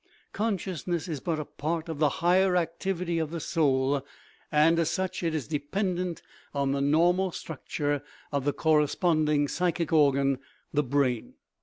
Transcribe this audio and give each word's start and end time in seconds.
Consciousness 0.33 1.07
is 1.07 1.19
but 1.19 1.39
a 1.39 1.45
part 1.45 1.87
of 1.87 1.99
the 1.99 2.09
higher 2.25 2.57
activity 2.57 3.19
of 3.19 3.29
the 3.29 3.39
soul, 3.39 4.03
and 4.51 4.79
as 4.79 4.89
182 4.97 4.97
CONSCIOUSNESS 4.97 4.97
such 4.97 5.23
it 5.23 5.35
is 5.35 5.47
dependent 5.47 6.21
on 6.55 6.71
the 6.71 6.81
normal 6.81 7.31
structure 7.31 8.01
of 8.31 8.43
the 8.43 8.51
cor 8.51 8.79
responding 8.79 9.47
psychic 9.47 9.93
organ, 9.93 10.39
the 10.73 10.81
brain. 10.81 11.35